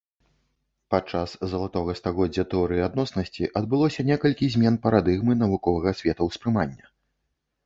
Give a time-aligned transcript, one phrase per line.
[0.93, 6.85] Падчас залатога стагоддзя тэорыі адноснасці адбылося некалькі змен парадыгмы навуковага светаўспрымання.